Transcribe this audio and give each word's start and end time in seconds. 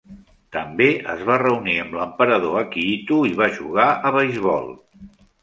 També 0.55 0.87
es 1.15 1.19
va 1.27 1.35
reunir 1.41 1.75
amb 1.81 1.93
l'emperador 1.97 2.57
Akihito 2.63 3.19
i 3.33 3.37
va 3.43 3.51
jugar 3.61 3.87
a 4.11 4.15
beisbol. 4.19 4.69